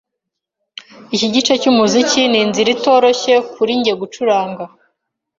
Iki 1.15 1.27
gice 1.33 1.53
cyumuziki 1.61 2.21
ninzira 2.31 2.69
itoroshye 2.75 3.33
kuri 3.53 3.71
njye 3.79 3.93
gucuranga. 4.01 4.63